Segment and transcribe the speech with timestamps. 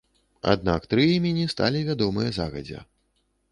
[0.53, 2.79] Аднак тры імені сталі вядомыя загадзя.